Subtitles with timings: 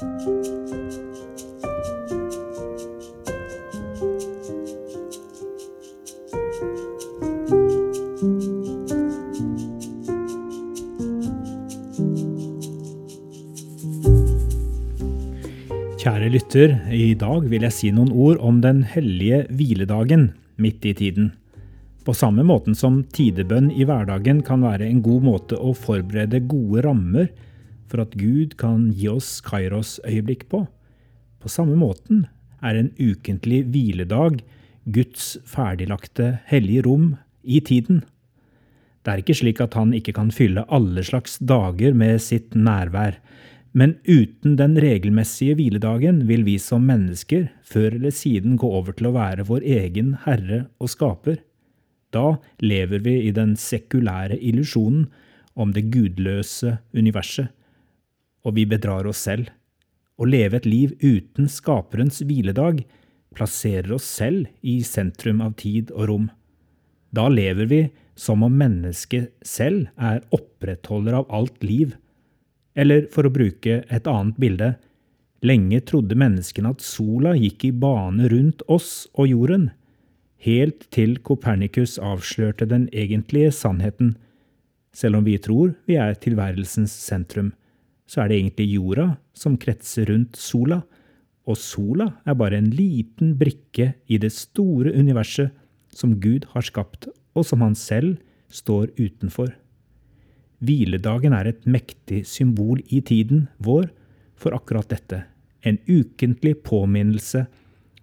[0.00, 0.08] Kjære
[16.32, 21.28] lytter, i dag vil jeg si noen ord om den hellige hviledagen midt i tiden.
[22.08, 26.88] På samme måten som tidebønn i hverdagen kan være en god måte å forberede gode
[26.88, 27.28] rammer
[27.90, 30.64] for at Gud kan gi oss Kairos-øyeblikk på.
[31.40, 32.26] På samme måten
[32.62, 34.40] er en ukentlig hviledag
[34.90, 38.02] Guds ferdiglagte hellige rom i tiden.
[39.00, 43.16] Det er ikke slik at han ikke kan fylle alle slags dager med sitt nærvær,
[43.72, 49.08] men uten den regelmessige hviledagen vil vi som mennesker før eller siden gå over til
[49.08, 51.38] å være vår egen herre og skaper.
[52.10, 55.06] Da lever vi i den sekulære illusjonen
[55.54, 57.48] om det gudløse universet,
[58.44, 59.48] og vi bedrar oss selv.
[60.20, 62.84] Å leve et liv uten skaperens hviledag
[63.36, 66.28] plasserer oss selv i sentrum av tid og rom.
[67.10, 67.80] Da lever vi
[68.18, 71.96] som om mennesket selv er opprettholder av alt liv
[72.78, 74.70] eller for å bruke et annet bilde,
[75.44, 79.70] lenge trodde menneskene at sola gikk i bane rundt oss og jorden,
[80.40, 84.14] helt til Kopernikus avslørte den egentlige sannheten.
[84.96, 87.52] Selv om vi tror vi er tilværelsens sentrum,
[88.10, 89.06] så er det egentlig jorda
[89.38, 90.80] som kretser rundt sola,
[91.46, 95.54] og sola er bare en liten brikke i det store universet
[95.94, 98.18] som Gud har skapt, og som han selv
[98.50, 99.52] står utenfor.
[100.60, 103.88] Hviledagen er et mektig symbol i tiden vår
[104.36, 105.22] for akkurat dette.
[105.62, 107.46] En ukentlig påminnelse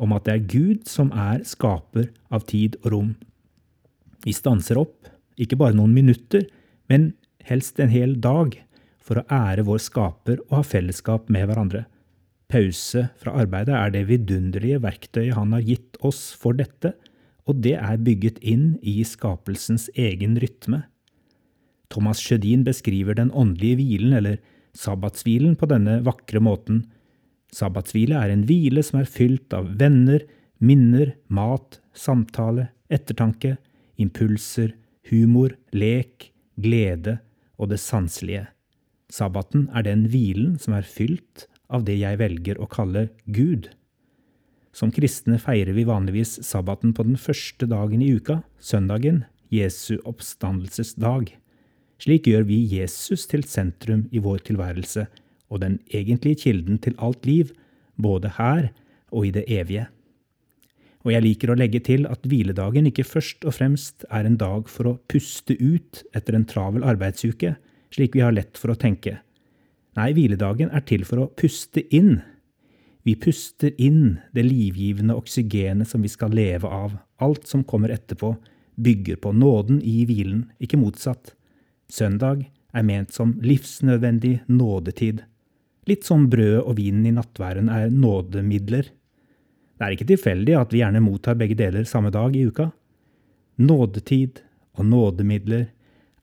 [0.00, 3.12] om at det er Gud som er skaper av tid og rom.
[4.24, 5.08] Vi stanser opp,
[5.40, 6.46] ikke bare noen minutter,
[6.88, 7.12] men
[7.46, 8.56] helst en hel dag,
[9.10, 11.88] for å ære vår skaper og ha fellesskap med hverandre.
[12.50, 16.92] Pause fra arbeidet er det vidunderlige verktøyet han har gitt oss for dette,
[17.50, 20.84] og det er bygget inn i skapelsens egen rytme.
[21.90, 24.38] Thomas Sjødin beskriver den åndelige hvilen, eller
[24.78, 26.84] sabbatshvilen, på denne vakre måten.
[27.50, 30.22] Sabbatshvile er en hvile som er fylt av venner,
[30.62, 33.56] minner, mat, samtale, ettertanke,
[33.98, 34.76] impulser,
[35.10, 37.18] humor, lek, glede
[37.58, 38.46] og det sanselige.
[39.10, 43.68] Sabbaten er den hvilen som er fylt av det jeg velger å kalle Gud.
[44.70, 51.32] Som kristne feirer vi vanligvis sabbaten på den første dagen i uka, søndagen, Jesu oppstandelsesdag.
[52.00, 55.08] Slik gjør vi Jesus til sentrum i vår tilværelse
[55.50, 57.50] og den egentlige kilden til alt liv,
[57.98, 58.70] både her
[59.10, 59.88] og i det evige.
[61.02, 64.68] Og jeg liker å legge til at hviledagen ikke først og fremst er en dag
[64.70, 67.56] for å puste ut etter en travel arbeidsuke,
[67.94, 69.18] slik vi har lett for å tenke.
[69.98, 72.20] Nei, hviledagen er til for å puste inn.
[73.02, 76.94] Vi puster inn det livgivende oksygenet som vi skal leve av.
[77.20, 78.34] Alt som kommer etterpå,
[78.80, 81.34] bygger på nåden i hvilen, ikke motsatt.
[81.90, 85.24] Søndag er ment som livsnødvendig nådetid,
[85.90, 88.86] litt som brødet og vinen i nattværen er nådemidler.
[89.80, 92.68] Det er ikke tilfeldig at vi gjerne mottar begge deler samme dag i uka.
[93.60, 94.42] Nådetid
[94.78, 95.66] og nådemidler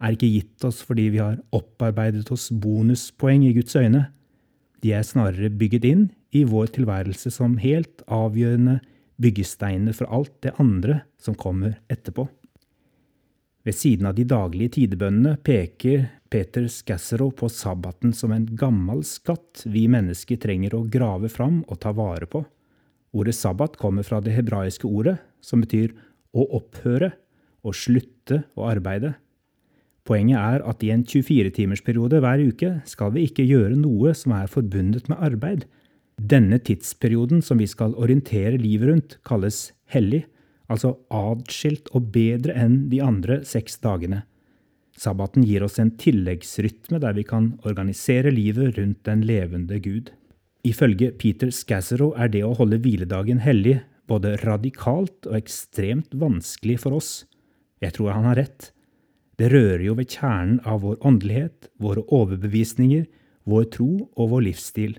[0.04, 4.08] er ikke gitt oss fordi vi har opparbeidet oss bonuspoeng i Guds øyne.
[4.84, 8.80] De er snarere bygget inn i vår tilværelse som helt avgjørende
[9.22, 12.28] byggesteiner for alt det andre som kommer etterpå.
[13.68, 19.66] Ved siden av de daglige tidebønnene peker Peter Scassero på sabbaten som en gammel skatt
[19.68, 22.46] vi mennesker trenger å grave fram og ta vare på.
[23.18, 25.96] Ordet sabbat kommer fra det hebraiske ordet, som betyr
[26.38, 27.12] å opphøre,
[27.64, 29.16] å slutte å arbeide.
[30.08, 34.48] Poenget er at i en 24-timersperiode hver uke skal vi ikke gjøre noe som er
[34.52, 35.66] forbundet med arbeid.
[36.18, 40.24] Denne tidsperioden som vi skal orientere livet rundt, kalles hellig,
[40.72, 44.24] altså adskilt og bedre enn de andre seks dagene.
[44.98, 50.10] Sabbaten gir oss en tilleggsrytme der vi kan organisere livet rundt den levende Gud.
[50.66, 53.78] Ifølge Peter Scazzero er det å holde hviledagen hellig
[54.10, 57.12] både radikalt og ekstremt vanskelig for oss.
[57.84, 58.72] Jeg tror han har rett.
[59.38, 63.06] Det rører jo ved kjernen av vår åndelighet, våre overbevisninger,
[63.46, 64.96] vår tro og vår livsstil.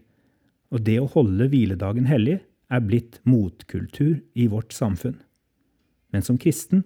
[0.71, 2.39] Og det å holde hviledagen hellig
[2.71, 5.17] er blitt motkultur i vårt samfunn.
[6.15, 6.85] Men som kristen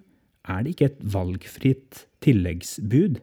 [0.49, 3.21] er det ikke et valgfritt tilleggsbud.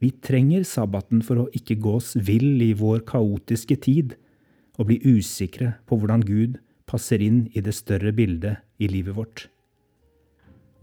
[0.00, 4.14] Vi trenger sabbaten for å ikke gå oss vill i vår kaotiske tid
[4.76, 9.48] og bli usikre på hvordan Gud passer inn i det større bildet i livet vårt.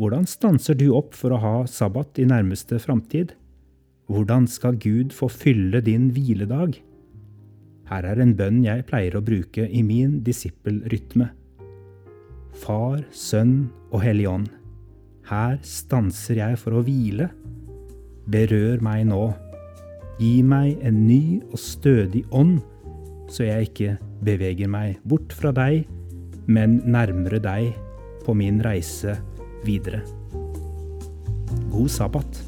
[0.01, 3.35] Hvordan stanser du opp for å ha sabbat i nærmeste framtid?
[4.09, 6.79] Hvordan skal Gud få fylle din hviledag?
[7.91, 11.29] Her er en bønn jeg pleier å bruke i min disippelrytme.
[12.57, 14.49] Far, Sønn og Hellig Ånd.
[15.29, 17.29] Her stanser jeg for å hvile.
[18.33, 19.27] Berør meg nå.
[20.17, 22.63] Gi meg en ny og stødig ånd,
[23.29, 23.93] så jeg ikke
[24.25, 25.85] beveger meg bort fra deg,
[26.49, 27.71] men nærmere deg
[28.25, 29.19] på min reise
[29.63, 30.03] videre.
[31.71, 32.43] God sabbat.